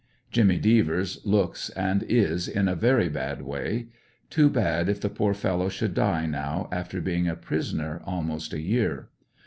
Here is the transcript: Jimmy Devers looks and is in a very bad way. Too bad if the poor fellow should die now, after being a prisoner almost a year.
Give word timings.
Jimmy 0.31 0.57
Devers 0.57 1.23
looks 1.27 1.69
and 1.69 2.01
is 2.01 2.47
in 2.47 2.67
a 2.67 2.73
very 2.75 3.07
bad 3.07 3.43
way. 3.43 3.89
Too 4.31 4.49
bad 4.49 4.89
if 4.89 4.99
the 4.99 5.11
poor 5.11 5.35
fellow 5.35 5.69
should 5.69 5.93
die 5.93 6.25
now, 6.25 6.67
after 6.71 6.99
being 7.01 7.27
a 7.27 7.35
prisoner 7.35 8.01
almost 8.03 8.51
a 8.51 8.59
year. 8.61 9.09